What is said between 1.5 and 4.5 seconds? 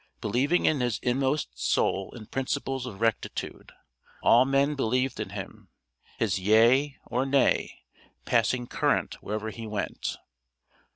soul in principles of rectitude, all